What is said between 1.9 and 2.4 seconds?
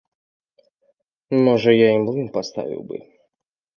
млын